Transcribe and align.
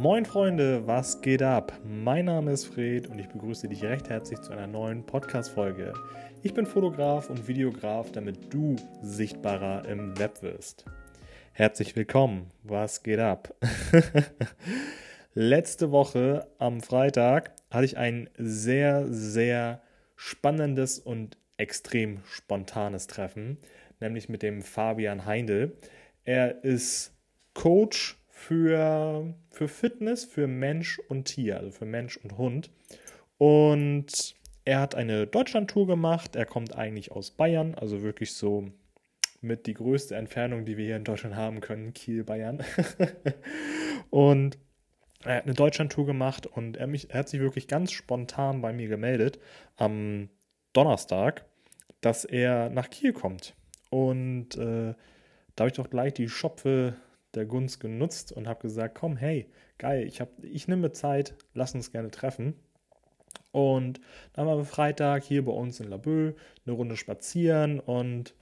Moin 0.00 0.24
Freunde, 0.24 0.86
was 0.86 1.22
geht 1.22 1.42
ab? 1.42 1.72
Mein 1.84 2.26
Name 2.26 2.52
ist 2.52 2.66
Fred 2.66 3.08
und 3.08 3.18
ich 3.18 3.26
begrüße 3.26 3.66
dich 3.66 3.82
recht 3.82 4.08
herzlich 4.08 4.40
zu 4.40 4.52
einer 4.52 4.68
neuen 4.68 5.04
Podcast-Folge. 5.04 5.92
Ich 6.44 6.54
bin 6.54 6.66
Fotograf 6.66 7.28
und 7.30 7.48
Videograf, 7.48 8.12
damit 8.12 8.54
du 8.54 8.76
sichtbarer 9.02 9.88
im 9.88 10.16
Web 10.16 10.40
wirst. 10.42 10.84
Herzlich 11.50 11.96
willkommen, 11.96 12.52
was 12.62 13.02
geht 13.02 13.18
ab? 13.18 13.52
Letzte 15.34 15.90
Woche 15.90 16.46
am 16.58 16.80
Freitag 16.80 17.50
hatte 17.68 17.84
ich 17.84 17.98
ein 17.98 18.30
sehr, 18.38 19.04
sehr 19.08 19.82
spannendes 20.14 21.00
und 21.00 21.38
extrem 21.56 22.20
spontanes 22.24 23.08
Treffen, 23.08 23.58
nämlich 23.98 24.28
mit 24.28 24.44
dem 24.44 24.62
Fabian 24.62 25.26
Heindl. 25.26 25.76
Er 26.24 26.62
ist 26.62 27.16
Coach 27.52 28.17
für, 28.38 29.34
für 29.50 29.66
Fitness, 29.66 30.24
für 30.24 30.46
Mensch 30.46 31.00
und 31.08 31.24
Tier, 31.24 31.58
also 31.58 31.72
für 31.72 31.84
Mensch 31.84 32.16
und 32.18 32.38
Hund. 32.38 32.70
Und 33.36 34.36
er 34.64 34.80
hat 34.80 34.94
eine 34.94 35.26
Deutschland-Tour 35.26 35.88
gemacht. 35.88 36.36
Er 36.36 36.46
kommt 36.46 36.76
eigentlich 36.76 37.10
aus 37.10 37.32
Bayern, 37.32 37.74
also 37.74 38.02
wirklich 38.02 38.34
so 38.34 38.70
mit 39.40 39.66
die 39.66 39.74
größte 39.74 40.14
Entfernung, 40.14 40.64
die 40.64 40.76
wir 40.76 40.86
hier 40.86 40.96
in 40.96 41.04
Deutschland 41.04 41.34
haben 41.34 41.60
können, 41.60 41.92
Kiel, 41.94 42.22
Bayern. 42.22 42.62
und 44.10 44.56
er 45.24 45.36
hat 45.36 45.44
eine 45.44 45.54
Deutschland-Tour 45.54 46.06
gemacht 46.06 46.46
und 46.46 46.76
er, 46.76 46.86
mich, 46.86 47.10
er 47.10 47.20
hat 47.20 47.28
sich 47.28 47.40
wirklich 47.40 47.66
ganz 47.66 47.90
spontan 47.90 48.62
bei 48.62 48.72
mir 48.72 48.86
gemeldet 48.86 49.40
am 49.76 50.28
Donnerstag, 50.72 51.44
dass 52.00 52.24
er 52.24 52.70
nach 52.70 52.88
Kiel 52.88 53.12
kommt. 53.12 53.56
Und 53.90 54.56
äh, 54.56 54.94
da 55.56 55.62
habe 55.62 55.68
ich 55.70 55.76
doch 55.76 55.90
gleich 55.90 56.14
die 56.14 56.28
Schopfe 56.28 56.94
der 57.34 57.46
Gunst 57.46 57.80
genutzt 57.80 58.32
und 58.32 58.48
habe 58.48 58.60
gesagt, 58.60 58.94
komm, 58.94 59.16
hey, 59.16 59.50
geil, 59.78 60.06
ich, 60.06 60.22
ich 60.42 60.68
nehme 60.68 60.92
Zeit, 60.92 61.34
lass 61.54 61.74
uns 61.74 61.92
gerne 61.92 62.10
treffen. 62.10 62.54
Und 63.52 64.00
dann 64.32 64.46
waren 64.46 64.58
wir 64.58 64.64
Freitag 64.64 65.24
hier 65.24 65.44
bei 65.44 65.52
uns 65.52 65.80
in 65.80 65.88
Laboe 65.88 66.34
eine 66.64 66.74
Runde 66.74 66.96
spazieren 66.96 67.80
und 67.80 68.34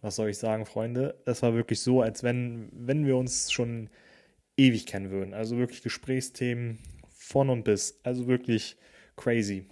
was 0.00 0.16
soll 0.16 0.30
ich 0.30 0.38
sagen, 0.38 0.66
Freunde, 0.66 1.14
es 1.26 1.42
war 1.42 1.54
wirklich 1.54 1.80
so, 1.80 2.02
als 2.02 2.22
wenn, 2.24 2.68
wenn 2.72 3.06
wir 3.06 3.16
uns 3.16 3.52
schon 3.52 3.88
ewig 4.56 4.86
kennen 4.86 5.10
würden. 5.10 5.32
Also 5.32 5.56
wirklich 5.58 5.82
Gesprächsthemen 5.82 6.78
von 7.08 7.48
und 7.48 7.62
bis. 7.62 8.00
Also 8.02 8.26
wirklich 8.26 8.76
crazy. 9.16 9.66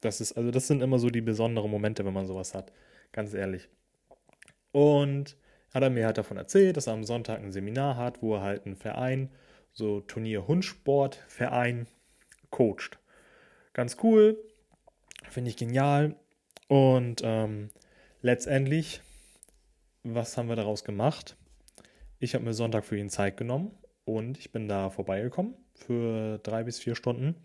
Das 0.00 0.20
ist, 0.20 0.32
also 0.32 0.50
das 0.50 0.66
sind 0.66 0.82
immer 0.82 0.98
so 0.98 1.10
die 1.10 1.20
besonderen 1.20 1.70
Momente, 1.70 2.04
wenn 2.04 2.14
man 2.14 2.26
sowas 2.26 2.54
hat. 2.54 2.72
Ganz 3.12 3.34
ehrlich. 3.34 3.68
Und 4.72 5.36
hat 5.72 5.82
er 5.82 5.90
mir 5.90 6.06
halt 6.06 6.18
davon 6.18 6.36
erzählt, 6.36 6.76
dass 6.76 6.86
er 6.86 6.94
am 6.94 7.04
Sonntag 7.04 7.40
ein 7.40 7.52
Seminar 7.52 7.96
hat, 7.96 8.22
wo 8.22 8.34
er 8.36 8.42
halt 8.42 8.66
einen 8.66 8.76
Verein, 8.76 9.30
so 9.72 10.00
Turnier 10.00 10.46
Hundsport 10.48 11.16
Verein, 11.28 11.86
coacht. 12.50 12.98
Ganz 13.72 13.96
cool, 14.02 14.38
finde 15.28 15.50
ich 15.50 15.56
genial. 15.56 16.16
Und 16.68 17.20
ähm, 17.24 17.70
letztendlich, 18.22 19.02
was 20.02 20.36
haben 20.36 20.48
wir 20.48 20.56
daraus 20.56 20.84
gemacht? 20.84 21.36
Ich 22.18 22.34
habe 22.34 22.44
mir 22.44 22.54
Sonntag 22.54 22.84
für 22.84 22.96
ihn 22.96 23.10
Zeit 23.10 23.36
genommen 23.36 23.70
und 24.04 24.38
ich 24.38 24.50
bin 24.50 24.68
da 24.68 24.90
vorbeigekommen 24.90 25.54
für 25.74 26.38
drei 26.38 26.64
bis 26.64 26.78
vier 26.78 26.94
Stunden 26.94 27.36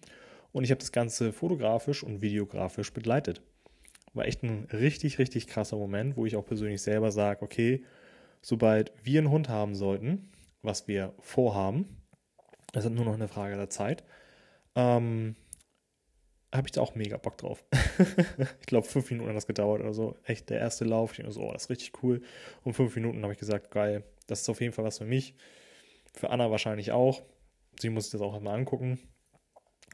und 0.52 0.64
ich 0.64 0.72
habe 0.72 0.80
das 0.80 0.92
Ganze 0.92 1.32
fotografisch 1.32 2.04
und 2.04 2.22
videografisch 2.22 2.92
begleitet. 2.94 3.42
War 4.14 4.26
echt 4.26 4.44
ein 4.44 4.68
richtig, 4.72 5.20
richtig 5.20 5.48
krasser 5.48 5.78
Moment, 5.78 6.18
wo 6.18 6.26
ich 6.26 6.36
auch 6.36 6.46
persönlich 6.46 6.82
selber 6.82 7.12
sage, 7.12 7.42
okay, 7.42 7.84
sobald 8.44 8.92
wir 9.04 9.20
einen 9.20 9.32
Hund 9.32 9.50
haben 9.50 9.74
sollten, 9.74 10.30
was 10.62 10.88
wir 10.88 11.16
vorhaben, 11.20 11.98
das 12.74 12.86
ist 12.86 12.92
nur 12.92 13.06
noch 13.06 13.16
eine 13.16 13.28
Frage 13.28 13.56
der 13.56 13.70
Zeit, 13.72 14.04
ähm, 14.76 15.36
habe 16.54 16.68
ich 16.68 16.72
da 16.72 16.82
auch 16.82 16.94
mega 16.94 17.18
Bock 17.18 17.38
drauf. 17.38 17.64
ich 18.60 18.68
glaube, 18.68 18.86
fünf 18.86 19.10
Minuten 19.10 19.30
hat 19.30 19.36
das 19.36 19.48
gedauert 19.48 19.82
oder 19.82 19.94
so. 19.94 20.18
Echt 20.24 20.52
der 20.52 20.60
erste 20.60 20.86
Lauf. 20.86 21.12
Ich 21.12 21.18
dachte 21.18 21.32
so, 21.32 21.42
oh, 21.42 21.52
das 21.52 21.64
ist 21.64 21.70
richtig 21.72 22.04
cool. 22.04 22.22
Und 22.64 22.74
fünf 22.74 22.96
Minuten 22.96 23.24
habe 23.24 23.34
ich 23.34 23.40
gesagt, 23.40 23.72
geil, 23.72 24.04
das 24.28 24.42
ist 24.42 24.50
auf 24.50 24.62
jeden 24.62 24.74
Fall 24.74 24.86
was 24.86 25.00
für 25.00 25.06
mich. 25.06 25.34
Für 26.14 26.30
Anna 26.30 26.52
wahrscheinlich 26.52 26.92
auch. 26.92 27.24
Sie 27.80 27.90
muss 27.90 28.06
sich 28.06 28.12
das 28.12 28.22
auch 28.22 28.40
mal 28.40 28.54
angucken. 28.54 29.00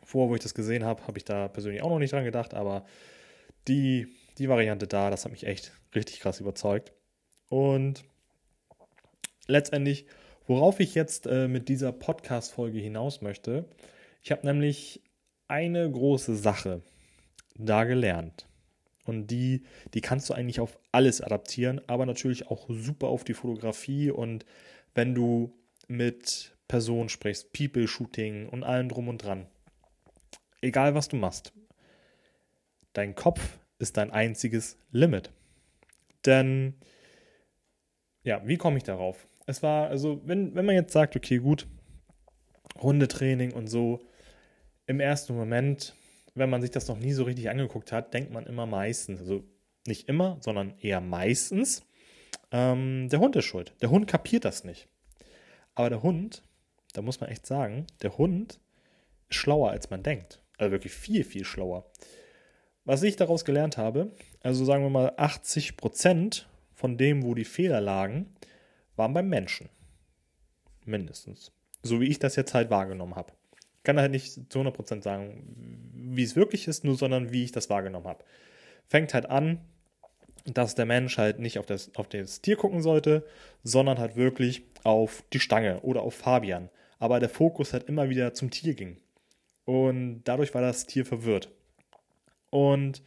Vorher, 0.04 0.30
wo 0.30 0.36
ich 0.36 0.42
das 0.42 0.54
gesehen 0.54 0.84
habe, 0.84 1.08
habe 1.08 1.18
ich 1.18 1.24
da 1.24 1.48
persönlich 1.48 1.82
auch 1.82 1.90
noch 1.90 2.00
nicht 2.00 2.12
dran 2.12 2.26
gedacht, 2.26 2.54
aber 2.54 2.86
die, 3.68 4.08
die 4.38 4.50
Variante 4.50 4.88
da, 4.88 5.10
das 5.10 5.24
hat 5.24 5.32
mich 5.32 5.46
echt 5.46 5.72
richtig 5.96 6.20
krass 6.20 6.42
überzeugt. 6.42 6.92
Und 7.48 8.04
letztendlich, 9.50 10.06
worauf 10.48 10.80
ich 10.80 10.96
jetzt 10.96 11.28
äh, 11.28 11.48
mit 11.48 11.70
dieser 11.70 11.92
Podcast-Folge 11.92 12.80
hinaus 12.80 13.22
möchte, 13.22 13.66
ich 14.24 14.32
habe 14.32 14.46
nämlich 14.46 15.02
eine 15.48 15.90
große 15.90 16.36
Sache 16.36 16.82
da 17.56 17.84
gelernt. 17.84 18.48
Und 19.06 19.28
die, 19.28 19.64
die 19.94 20.02
kannst 20.02 20.30
du 20.30 20.34
eigentlich 20.34 20.60
auf 20.60 20.78
alles 20.92 21.22
adaptieren, 21.22 21.82
aber 21.88 22.06
natürlich 22.06 22.48
auch 22.48 22.68
super 22.70 23.08
auf 23.08 23.24
die 23.24 23.34
Fotografie. 23.34 24.12
Und 24.12 24.46
wenn 24.94 25.16
du 25.16 25.52
mit 25.88 26.56
Personen 26.68 27.10
sprichst, 27.10 27.52
People-Shooting 27.52 28.48
und 28.48 28.64
allem 28.64 28.88
drum 28.88 29.08
und 29.08 29.24
dran, 29.24 29.48
egal 30.62 30.94
was 30.94 31.08
du 31.08 31.16
machst, 31.16 31.54
dein 32.94 33.16
Kopf 33.16 33.58
ist 33.80 33.98
dein 33.98 34.12
einziges 34.12 34.78
Limit. 34.92 35.32
Denn, 36.26 36.76
ja, 38.24 38.46
wie 38.46 38.58
komme 38.58 38.78
ich 38.78 38.84
darauf? 38.84 39.29
Es 39.50 39.64
war, 39.64 39.88
also, 39.88 40.22
wenn, 40.26 40.54
wenn 40.54 40.68
man 40.68 40.76
jetzt 40.76 40.94
sagt, 40.94 41.16
okay, 41.16 41.40
gut, 41.40 41.66
Hundetraining 42.80 43.52
und 43.52 43.66
so, 43.66 44.00
im 44.86 45.00
ersten 45.00 45.36
Moment, 45.36 45.96
wenn 46.36 46.52
man 46.52 46.62
sich 46.62 46.70
das 46.70 46.88
noch 46.88 47.00
nie 47.00 47.14
so 47.14 47.24
richtig 47.24 47.50
angeguckt 47.50 47.92
hat, 47.92 48.14
denkt 48.14 48.32
man 48.32 48.46
immer 48.46 48.68
meistens, 48.68 49.22
also 49.22 49.44
nicht 49.88 50.08
immer, 50.08 50.38
sondern 50.42 50.76
eher 50.80 51.02
meistens, 51.02 51.84
ähm, 52.52 53.10
der 53.10 53.20
Hund 53.22 53.36
ist 53.38 53.46
schuld. 53.46 53.74
Der 53.82 53.90
Hund 53.90 54.06
kapiert 54.06 54.46
das 54.46 54.66
nicht. 54.66 54.88
Aber 55.74 55.90
der 55.90 56.04
Hund, 56.04 56.44
da 56.94 57.02
muss 57.02 57.20
man 57.20 57.32
echt 57.32 57.48
sagen, 57.48 57.88
der 58.04 58.20
Hund 58.20 58.60
ist 59.30 59.38
schlauer, 59.38 59.72
als 59.72 59.90
man 59.90 60.04
denkt. 60.04 60.44
Also 60.60 60.74
wirklich 60.74 60.94
viel, 60.94 61.24
viel 61.24 61.44
schlauer. 61.44 61.90
Was 62.86 63.02
ich 63.02 63.16
daraus 63.16 63.46
gelernt 63.46 63.78
habe, 63.78 64.12
also 64.44 64.64
sagen 64.64 64.84
wir 64.84 64.92
mal 64.92 65.14
80 65.18 65.76
Prozent 65.76 66.48
von 66.76 66.98
dem, 66.98 67.24
wo 67.24 67.34
die 67.34 67.46
Fehler 67.46 67.82
lagen, 67.82 68.36
waren 69.00 69.16
beim 69.16 69.28
Menschen. 69.28 69.70
Mindestens. 70.86 71.52
So 71.82 72.00
wie 72.00 72.08
ich 72.08 72.20
das 72.20 72.36
jetzt 72.36 72.54
halt 72.54 72.70
wahrgenommen 72.70 73.16
habe 73.16 73.34
kann 73.84 74.00
halt 74.00 74.12
nicht 74.12 74.52
zu 74.52 74.60
100% 74.60 75.02
sagen, 75.02 75.92
wie 75.94 76.24
es 76.24 76.36
wirklich 76.36 76.68
ist, 76.68 76.84
nur 76.84 76.96
sondern 76.96 77.32
wie 77.32 77.44
ich 77.44 77.52
das 77.52 77.70
wahrgenommen 77.70 78.08
habe. 78.08 78.24
Fängt 78.88 79.14
halt 79.14 79.28
an, 79.28 79.62
dass 80.46 80.76
der 80.76 80.86
Mensch 80.86 81.18
halt 81.18 81.40
nicht 81.40 81.60
auf 81.60 81.66
das, 81.66 81.96
auf 81.96 82.08
das 82.08 82.42
Tier 82.42 82.56
gucken 82.56 82.82
sollte, 82.82 83.26
sondern 83.64 83.98
halt 84.00 84.16
wirklich 84.16 84.64
auf 84.84 85.24
die 85.34 85.40
Stange 85.40 85.82
oder 85.82 86.02
auf 86.02 86.14
Fabian. 86.14 86.70
Aber 86.98 87.20
der 87.20 87.30
Fokus 87.30 87.74
halt 87.74 87.86
immer 87.86 88.10
wieder 88.10 88.34
zum 88.34 88.52
Tier 88.52 88.74
ging. 88.74 88.98
Und 89.66 90.22
dadurch 90.24 90.54
war 90.54 90.62
das 90.62 90.86
Tier 90.86 91.06
verwirrt. 91.06 91.50
Und 92.50 93.02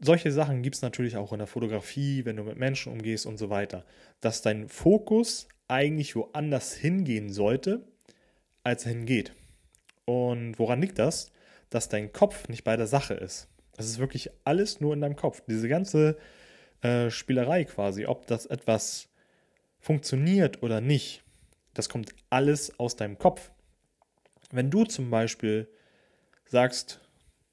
solche 0.00 0.32
Sachen 0.32 0.62
gibt 0.62 0.76
es 0.76 0.82
natürlich 0.82 1.16
auch 1.16 1.32
in 1.32 1.38
der 1.38 1.46
Fotografie, 1.46 2.24
wenn 2.24 2.36
du 2.36 2.42
mit 2.42 2.58
Menschen 2.58 2.92
umgehst 2.92 3.26
und 3.26 3.38
so 3.38 3.50
weiter. 3.50 3.84
Dass 4.20 4.42
dein 4.42 4.68
Fokus 4.68 5.48
eigentlich 5.68 6.16
woanders 6.16 6.74
hingehen 6.74 7.32
sollte, 7.32 7.84
als 8.64 8.84
er 8.86 8.92
hingeht. 8.92 9.32
Und 10.06 10.58
woran 10.58 10.80
liegt 10.80 10.98
das? 10.98 11.30
Dass 11.68 11.88
dein 11.88 12.12
Kopf 12.12 12.48
nicht 12.48 12.64
bei 12.64 12.76
der 12.76 12.86
Sache 12.86 13.14
ist. 13.14 13.48
Es 13.76 13.86
ist 13.86 13.98
wirklich 13.98 14.30
alles 14.44 14.80
nur 14.80 14.92
in 14.94 15.00
deinem 15.00 15.16
Kopf. 15.16 15.42
Diese 15.46 15.68
ganze 15.68 16.18
äh, 16.82 17.10
Spielerei 17.10 17.64
quasi, 17.64 18.06
ob 18.06 18.26
das 18.26 18.46
etwas 18.46 19.08
funktioniert 19.78 20.62
oder 20.62 20.80
nicht, 20.80 21.22
das 21.74 21.88
kommt 21.88 22.14
alles 22.28 22.78
aus 22.78 22.96
deinem 22.96 23.18
Kopf. 23.18 23.50
Wenn 24.50 24.70
du 24.70 24.84
zum 24.84 25.10
Beispiel 25.10 25.68
sagst, 26.46 27.00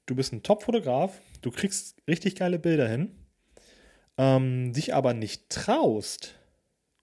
du 0.06 0.14
bist 0.14 0.32
ein 0.32 0.42
Top-Fotograf, 0.42 1.20
du 1.40 1.50
kriegst 1.50 1.96
richtig 2.06 2.36
geile 2.36 2.58
Bilder 2.58 2.88
hin, 2.88 3.10
ähm, 4.16 4.72
dich 4.72 4.94
aber 4.94 5.14
nicht 5.14 5.48
traust 5.50 6.34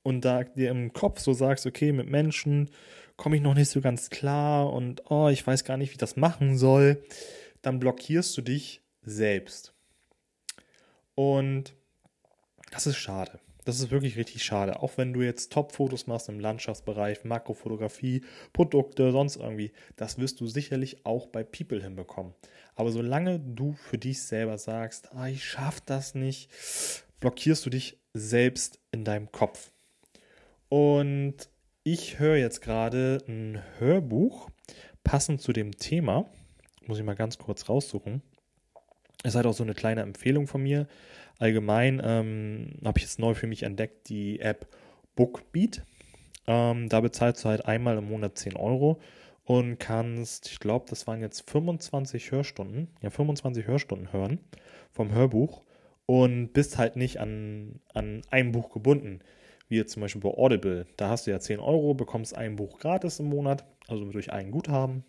und 0.03 0.25
da 0.25 0.43
dir 0.43 0.69
im 0.69 0.93
Kopf 0.93 1.19
so 1.19 1.33
sagst, 1.33 1.65
okay, 1.65 1.91
mit 1.91 2.07
Menschen 2.07 2.69
komme 3.17 3.37
ich 3.37 3.41
noch 3.41 3.53
nicht 3.53 3.69
so 3.69 3.81
ganz 3.81 4.09
klar 4.09 4.71
und 4.71 5.09
oh, 5.09 5.29
ich 5.29 5.45
weiß 5.45 5.63
gar 5.63 5.77
nicht, 5.77 5.89
wie 5.89 5.93
ich 5.93 5.97
das 5.97 6.15
machen 6.15 6.57
soll, 6.57 7.03
dann 7.61 7.79
blockierst 7.79 8.37
du 8.37 8.41
dich 8.41 8.81
selbst. 9.01 9.73
Und 11.15 11.73
das 12.71 12.87
ist 12.87 12.97
schade. 12.97 13.39
Das 13.65 13.79
ist 13.79 13.89
wirklich 13.89 14.15
richtig 14.15 14.43
schade. 14.43 14.81
Auch 14.81 14.97
wenn 14.97 15.11
du 15.11 15.23
jetzt 15.23 15.51
Top-Fotos 15.51 16.05
machst 16.05 16.29
im 16.29 16.39
Landschaftsbereich, 16.39 17.23
Makrofotografie, 17.23 18.21
Produkte, 18.53 19.11
sonst 19.11 19.37
irgendwie, 19.37 19.71
das 19.95 20.19
wirst 20.19 20.39
du 20.39 20.45
sicherlich 20.45 21.03
auch 21.05 21.25
bei 21.27 21.43
People 21.43 21.81
hinbekommen. 21.81 22.33
Aber 22.75 22.91
solange 22.91 23.39
du 23.39 23.73
für 23.73 23.97
dich 23.97 24.21
selber 24.21 24.59
sagst, 24.59 25.13
ah, 25.13 25.27
ich 25.27 25.43
schaff 25.43 25.81
das 25.81 26.13
nicht, 26.13 26.51
blockierst 27.19 27.65
du 27.65 27.71
dich 27.71 27.97
selbst 28.13 28.79
in 28.91 29.03
deinem 29.03 29.31
Kopf. 29.31 29.71
Und 30.69 31.49
ich 31.83 32.19
höre 32.19 32.37
jetzt 32.37 32.61
gerade 32.61 33.23
ein 33.27 33.63
Hörbuch 33.79 34.49
passend 35.03 35.41
zu 35.41 35.53
dem 35.53 35.71
Thema. 35.77 36.29
Muss 36.85 36.99
ich 36.99 37.03
mal 37.03 37.15
ganz 37.15 37.39
kurz 37.39 37.67
raussuchen. 37.67 38.21
Ist 39.25 39.35
halt 39.35 39.47
auch 39.47 39.53
so 39.53 39.63
eine 39.63 39.73
kleine 39.73 40.01
Empfehlung 40.01 40.45
von 40.45 40.61
mir. 40.61 40.87
Allgemein 41.39 42.01
ähm, 42.03 42.73
habe 42.83 42.99
ich 42.99 43.03
jetzt 43.03 43.19
neu 43.19 43.33
für 43.33 43.47
mich 43.47 43.63
entdeckt 43.63 44.07
die 44.09 44.39
App 44.39 44.67
Bookbeat. 45.15 45.83
Ähm, 46.47 46.89
da 46.89 47.01
bezahlst 47.01 47.43
du 47.43 47.49
halt 47.49 47.65
einmal 47.65 47.97
im 47.97 48.07
Monat 48.07 48.37
10 48.37 48.55
Euro 48.55 48.99
und 49.43 49.79
kannst, 49.79 50.47
ich 50.51 50.59
glaube, 50.59 50.85
das 50.89 51.07
waren 51.07 51.21
jetzt 51.21 51.49
25 51.49 52.31
Hörstunden, 52.31 52.89
ja 53.01 53.09
25 53.09 53.65
Hörstunden 53.65 54.13
hören 54.13 54.39
vom 54.91 55.11
Hörbuch 55.11 55.63
und 56.05 56.53
bist 56.53 56.77
halt 56.77 56.95
nicht 56.95 57.19
an, 57.19 57.79
an 57.93 58.21
ein 58.29 58.51
Buch 58.51 58.71
gebunden, 58.71 59.21
wie 59.69 59.77
jetzt 59.77 59.93
zum 59.93 60.01
Beispiel 60.01 60.21
bei 60.21 60.29
Audible. 60.29 60.85
Da 60.97 61.09
hast 61.09 61.25
du 61.25 61.31
ja 61.31 61.39
10 61.39 61.59
Euro, 61.59 61.95
bekommst 61.95 62.35
ein 62.35 62.55
Buch 62.57 62.77
gratis 62.77 63.19
im 63.19 63.27
Monat, 63.29 63.65
also 63.87 64.05
durch 64.11 64.31
ein 64.31 64.51
Guthaben. 64.51 65.03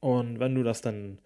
Und 0.00 0.40
wenn 0.40 0.56
du 0.56 0.64
das 0.64 0.80
dann 0.80 1.18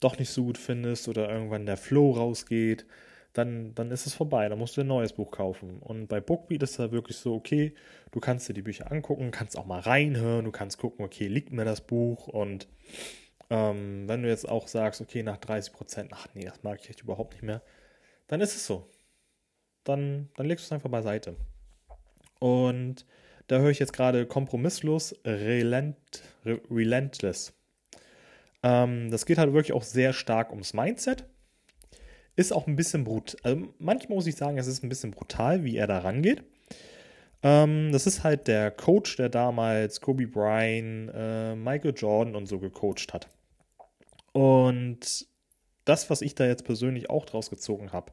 doch 0.00 0.18
nicht 0.18 0.30
so 0.30 0.44
gut 0.44 0.58
findest 0.58 1.08
oder 1.08 1.28
irgendwann 1.28 1.66
der 1.66 1.76
Flow 1.76 2.12
rausgeht, 2.12 2.86
dann, 3.32 3.74
dann 3.74 3.90
ist 3.90 4.06
es 4.06 4.14
vorbei. 4.14 4.48
Dann 4.48 4.58
musst 4.58 4.76
du 4.76 4.80
ein 4.82 4.86
neues 4.86 5.12
Buch 5.12 5.30
kaufen. 5.30 5.78
Und 5.80 6.08
bei 6.08 6.20
Bookbeat 6.20 6.62
ist 6.62 6.78
halt 6.78 6.92
wirklich 6.92 7.16
so, 7.16 7.34
okay, 7.34 7.74
du 8.10 8.20
kannst 8.20 8.48
dir 8.48 8.54
die 8.54 8.62
Bücher 8.62 8.90
angucken, 8.90 9.30
kannst 9.30 9.56
auch 9.56 9.66
mal 9.66 9.80
reinhören, 9.80 10.44
du 10.44 10.50
kannst 10.50 10.78
gucken, 10.78 11.04
okay, 11.04 11.26
liegt 11.26 11.52
mir 11.52 11.64
das 11.64 11.80
Buch 11.80 12.28
und 12.28 12.68
ähm, 13.50 14.08
wenn 14.08 14.22
du 14.22 14.28
jetzt 14.28 14.48
auch 14.48 14.68
sagst, 14.68 15.00
okay, 15.00 15.22
nach 15.22 15.38
30 15.38 15.72
Prozent, 15.72 16.10
ach 16.12 16.26
nee, 16.34 16.44
das 16.44 16.62
mag 16.62 16.80
ich 16.82 16.90
echt 16.90 17.00
überhaupt 17.00 17.32
nicht 17.34 17.42
mehr, 17.42 17.62
dann 18.26 18.40
ist 18.40 18.54
es 18.56 18.66
so. 18.66 18.88
Dann, 19.84 20.28
dann 20.36 20.46
legst 20.46 20.64
du 20.64 20.68
es 20.68 20.72
einfach 20.72 20.90
beiseite. 20.90 21.36
Und 22.40 23.06
da 23.46 23.58
höre 23.58 23.70
ich 23.70 23.78
jetzt 23.78 23.94
gerade 23.94 24.26
kompromisslos, 24.26 25.18
relent, 25.24 26.22
relentless. 26.44 27.54
Ähm, 28.62 29.10
das 29.10 29.26
geht 29.26 29.38
halt 29.38 29.52
wirklich 29.52 29.72
auch 29.72 29.82
sehr 29.82 30.12
stark 30.12 30.50
ums 30.50 30.74
Mindset 30.74 31.24
ist 32.38 32.52
auch 32.52 32.68
ein 32.68 32.76
bisschen 32.76 33.02
brutal. 33.02 33.40
Also 33.42 33.74
manchmal 33.80 34.14
muss 34.14 34.28
ich 34.28 34.36
sagen, 34.36 34.58
es 34.58 34.68
ist 34.68 34.84
ein 34.84 34.88
bisschen 34.88 35.10
brutal, 35.10 35.64
wie 35.64 35.76
er 35.76 35.88
da 35.88 35.98
rangeht. 35.98 36.44
Ähm, 37.42 37.90
das 37.90 38.06
ist 38.06 38.22
halt 38.22 38.46
der 38.46 38.70
Coach, 38.70 39.16
der 39.16 39.28
damals 39.28 40.00
Kobe 40.00 40.28
Bryant, 40.28 41.10
äh, 41.12 41.56
Michael 41.56 41.94
Jordan 41.96 42.36
und 42.36 42.46
so 42.46 42.60
gecoacht 42.60 43.12
hat. 43.12 43.28
Und 44.30 45.26
das, 45.84 46.10
was 46.10 46.22
ich 46.22 46.36
da 46.36 46.46
jetzt 46.46 46.64
persönlich 46.64 47.10
auch 47.10 47.26
draus 47.26 47.50
gezogen 47.50 47.90
habe, 47.90 48.12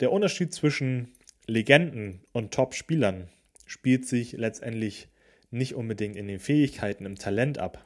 der 0.00 0.10
Unterschied 0.10 0.52
zwischen 0.52 1.12
Legenden 1.46 2.24
und 2.32 2.52
Top-Spielern 2.52 3.28
spielt 3.64 4.08
sich 4.08 4.32
letztendlich 4.32 5.08
nicht 5.52 5.76
unbedingt 5.76 6.16
in 6.16 6.26
den 6.26 6.40
Fähigkeiten, 6.40 7.06
im 7.06 7.16
Talent 7.16 7.58
ab, 7.58 7.84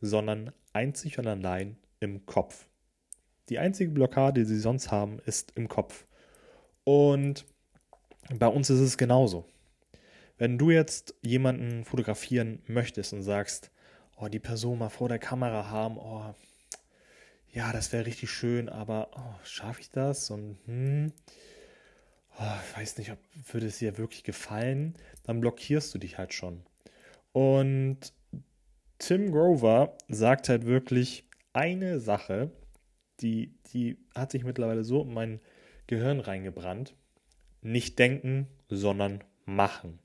sondern 0.00 0.52
einzig 0.72 1.18
und 1.18 1.26
allein 1.26 1.76
im 2.00 2.26
Kopf. 2.26 2.66
Die 3.48 3.58
einzige 3.58 3.90
Blockade, 3.90 4.40
die 4.40 4.46
sie 4.46 4.60
sonst 4.60 4.90
haben, 4.90 5.18
ist 5.26 5.52
im 5.56 5.68
Kopf. 5.68 6.06
Und 6.84 7.44
bei 8.32 8.46
uns 8.46 8.70
ist 8.70 8.80
es 8.80 8.96
genauso. 8.96 9.44
Wenn 10.38 10.56
du 10.56 10.70
jetzt 10.70 11.14
jemanden 11.22 11.84
fotografieren 11.84 12.62
möchtest 12.66 13.12
und 13.12 13.22
sagst, 13.22 13.70
oh, 14.16 14.28
die 14.28 14.38
Person 14.38 14.78
mal 14.78 14.88
vor 14.88 15.08
der 15.08 15.18
Kamera 15.18 15.68
haben, 15.68 15.98
oh, 15.98 16.34
ja, 17.52 17.72
das 17.72 17.92
wäre 17.92 18.06
richtig 18.06 18.30
schön, 18.30 18.68
aber 18.68 19.10
oh, 19.16 19.44
schaffe 19.44 19.80
ich 19.80 19.90
das? 19.90 20.30
Und 20.30 20.58
hm, 20.66 21.12
oh, 22.38 22.54
ich 22.64 22.78
weiß 22.78 22.98
nicht, 22.98 23.10
ob 23.10 23.18
würde 23.52 23.66
es 23.66 23.78
dir 23.78 23.98
wirklich 23.98 24.22
gefallen, 24.22 24.94
dann 25.24 25.40
blockierst 25.40 25.92
du 25.94 25.98
dich 25.98 26.16
halt 26.16 26.32
schon. 26.32 26.62
Und 27.32 28.12
Tim 29.00 29.32
Grover 29.32 29.96
sagt 30.08 30.50
halt 30.50 30.66
wirklich 30.66 31.24
eine 31.54 32.00
Sache, 32.00 32.50
die, 33.20 33.54
die 33.72 33.96
hat 34.14 34.30
sich 34.30 34.44
mittlerweile 34.44 34.84
so 34.84 35.02
in 35.02 35.14
mein 35.14 35.40
Gehirn 35.86 36.20
reingebrannt. 36.20 36.94
Nicht 37.62 37.98
denken, 37.98 38.46
sondern 38.68 39.24
machen. 39.46 39.98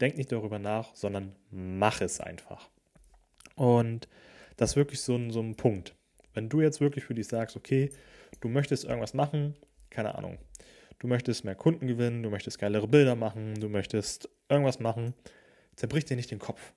Denk 0.00 0.16
nicht 0.16 0.30
darüber 0.30 0.60
nach, 0.60 0.94
sondern 0.94 1.34
mach 1.50 2.00
es 2.00 2.20
einfach. 2.20 2.70
Und 3.56 4.08
das 4.56 4.70
ist 4.70 4.76
wirklich 4.76 5.00
so 5.00 5.16
ein, 5.16 5.32
so 5.32 5.40
ein 5.40 5.56
Punkt. 5.56 5.96
Wenn 6.32 6.48
du 6.48 6.60
jetzt 6.60 6.80
wirklich 6.80 7.04
für 7.04 7.14
dich 7.14 7.26
sagst, 7.26 7.56
okay, 7.56 7.90
du 8.40 8.48
möchtest 8.48 8.84
irgendwas 8.84 9.14
machen, 9.14 9.56
keine 9.90 10.14
Ahnung, 10.14 10.38
du 11.00 11.08
möchtest 11.08 11.44
mehr 11.44 11.56
Kunden 11.56 11.88
gewinnen, 11.88 12.22
du 12.22 12.30
möchtest 12.30 12.60
geilere 12.60 12.86
Bilder 12.86 13.16
machen, 13.16 13.54
du 13.60 13.68
möchtest 13.68 14.28
irgendwas 14.48 14.78
machen, 14.78 15.12
zerbrich 15.74 16.04
dir 16.04 16.16
nicht 16.16 16.30
den 16.30 16.38
Kopf. 16.38 16.72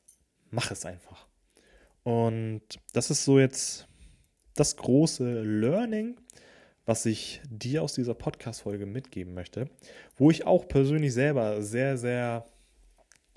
Mach 0.49 0.71
es 0.71 0.85
einfach. 0.85 1.27
Und 2.05 2.61
das 2.93 3.09
ist 3.09 3.25
so 3.25 3.39
jetzt 3.39 3.87
das 4.53 4.77
große 4.77 5.41
Learning, 5.41 6.15
was 6.85 7.07
ich 7.07 7.41
dir 7.49 7.81
aus 7.81 7.95
dieser 7.95 8.13
Podcast-Folge 8.13 8.85
mitgeben 8.85 9.33
möchte, 9.33 9.71
wo 10.15 10.29
ich 10.29 10.45
auch 10.45 10.67
persönlich 10.67 11.15
selber 11.15 11.63
sehr, 11.63 11.97
sehr 11.97 12.45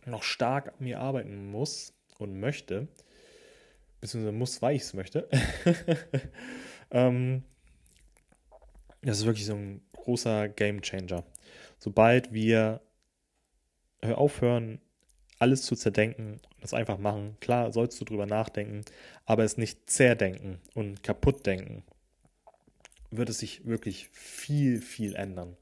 noch 0.05 0.23
stark 0.23 0.69
an 0.69 0.75
mir 0.81 1.01
arbeiten 1.01 1.51
muss 1.51 1.95
und 2.19 2.39
möchte, 2.41 2.89
beziehungsweise 4.03 4.37
muss, 4.37 4.61
weil 4.61 4.77
ich 4.77 4.83
es 4.83 4.93
möchte. 4.93 5.31
ähm, 6.91 7.45
das 9.01 9.21
ist 9.21 9.25
wirklich 9.25 9.47
so 9.47 9.55
ein 9.55 9.81
großer 9.95 10.51
Game 10.51 10.83
Changer. 10.83 11.25
Sobald 11.79 12.35
wir 12.35 12.83
aufhören, 14.03 14.83
alles 15.39 15.63
zu 15.63 15.75
zerdenken 15.75 16.43
das 16.61 16.75
einfach 16.75 16.99
machen. 16.99 17.37
Klar, 17.41 17.73
sollst 17.73 18.01
du 18.01 18.05
drüber 18.05 18.27
nachdenken, 18.27 18.85
aber 19.27 19.45
es 19.45 19.57
nicht 19.57 19.89
zerdenken 19.91 20.59
und 20.75 21.03
kaputt 21.03 21.47
denken, 21.47 21.83
wird 23.11 23.29
es 23.29 23.39
sich 23.39 23.67
wirklich 23.67 24.09
viel, 24.09 24.81
viel 24.81 25.15
ändern. 25.15 25.57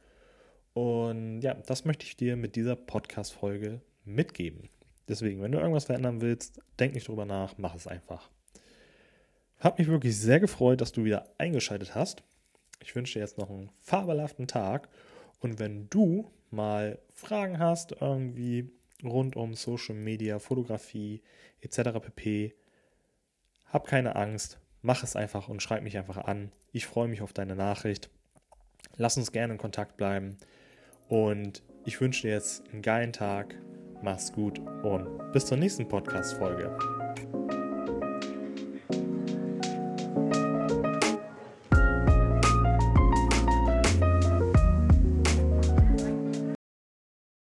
Und 0.75 1.41
ja, 1.41 1.55
das 1.55 1.85
möchte 1.85 2.05
ich 2.05 2.17
dir 2.17 2.37
mit 2.37 2.57
dieser 2.57 2.77
Podcast-Folge 2.77 3.81
mitgeben. 4.05 4.69
Deswegen, 5.09 5.41
wenn 5.41 5.53
du 5.53 5.59
irgendwas 5.59 5.85
verändern 5.85 6.21
willst, 6.21 6.61
denk 6.79 6.95
nicht 6.95 7.09
drüber 7.09 7.25
nach, 7.25 7.55
mach 7.59 7.75
es 7.75 7.87
einfach. 7.87 8.29
Hat 9.59 9.79
mich 9.79 9.89
wirklich 9.89 10.19
sehr 10.19 10.41
gefreut, 10.41 10.81
dass 10.81 10.93
du 10.93 11.05
wieder 11.05 11.31
eingeschaltet 11.39 11.95
hast. 11.95 12.23
Ich 12.83 12.95
wünsche 12.95 13.15
dir 13.15 13.21
jetzt 13.21 13.39
noch 13.39 13.49
einen 13.49 13.71
fabelhaften 13.83 14.47
Tag. 14.49 14.89
Und 15.41 15.59
wenn 15.59 15.89
du 15.89 16.31
mal 16.51 16.99
Fragen 17.15 17.59
hast, 17.59 17.93
irgendwie 18.01 18.71
rund 19.05 19.37
um 19.37 19.55
Social 19.55 19.95
Media, 19.95 20.39
Fotografie 20.39 21.23
etc. 21.61 22.01
pp. 22.01 22.55
Hab 23.67 23.87
keine 23.87 24.17
Angst, 24.17 24.59
mach 24.83 25.03
es 25.03 25.17
einfach 25.17 25.49
und 25.49 25.63
schreib 25.63 25.83
mich 25.83 25.97
einfach 25.97 26.19
an. 26.19 26.53
Ich 26.73 26.87
freue 26.87 27.09
mich 27.09 27.23
auf 27.23 27.33
deine 27.33 27.57
Nachricht. 27.57 28.11
Lass 28.97 29.17
uns 29.17 29.33
gerne 29.33 29.55
in 29.55 29.59
Kontakt 29.59 29.97
bleiben 29.97 30.39
und 31.09 31.63
ich 31.85 32.01
wünsche 32.01 32.23
dir 32.23 32.35
jetzt 32.35 32.69
einen 32.73 32.83
geilen 32.83 33.13
Tag. 33.13 33.55
Mach's 34.03 34.33
gut 34.33 34.59
und 34.59 35.33
bis 35.33 35.47
zur 35.47 35.57
nächsten 35.57 35.89
Podcast-Folge. 35.89 37.06